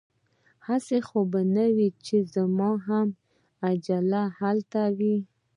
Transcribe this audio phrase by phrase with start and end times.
[0.67, 3.07] هسې خو به نه وي چې زما هم
[3.69, 5.17] اجل همدلته وي؟